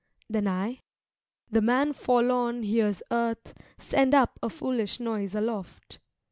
Then 0.27 0.47
I, 0.47 0.81
'The 1.51 1.61
man 1.61 1.93
forlorn 1.93 2.63
Hears 2.63 3.03
Earth 3.11 3.53
send 3.77 4.15
up 4.15 4.39
a 4.41 4.49
foolish 4.49 4.99
noise 4.99 5.35
aloft.' 5.35 5.99